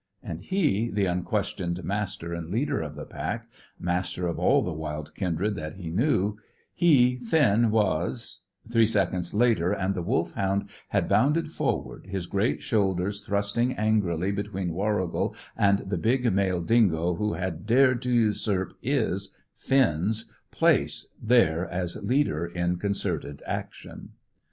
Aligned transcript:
And 0.23 0.41
he, 0.41 0.89
the 0.89 1.05
unquestioned 1.05 1.83
master 1.83 2.33
and 2.33 2.49
leader 2.49 2.81
of 2.81 2.95
the 2.95 3.05
pack, 3.05 3.47
master 3.79 4.25
of 4.27 4.39
all 4.39 4.63
the 4.63 4.73
wild 4.73 5.13
kindred 5.13 5.53
that 5.57 5.75
he 5.75 5.91
knew; 5.91 6.37
he, 6.73 7.17
Finn, 7.17 7.69
was 7.69 8.41
Three 8.67 8.87
seconds 8.87 9.31
later, 9.35 9.71
and 9.71 9.93
the 9.93 10.01
Wolfhound 10.01 10.67
had 10.87 11.07
bounded 11.07 11.51
forward, 11.51 12.07
his 12.07 12.25
great 12.25 12.63
shoulders 12.63 13.23
thrusting 13.23 13.73
angrily 13.73 14.31
between 14.31 14.73
Warrigal 14.73 15.35
and 15.55 15.81
the 15.87 15.99
big 15.99 16.33
male 16.33 16.61
dingo 16.63 17.13
who 17.13 17.33
had 17.33 17.67
dared 17.67 18.01
to 18.01 18.11
usurp 18.11 18.73
his, 18.81 19.37
Finn's, 19.55 20.33
place 20.49 21.09
there 21.21 21.67
as 21.69 21.95
leader 22.03 22.47
in 22.47 22.77
concerted 22.77 23.43
action. 23.45 24.13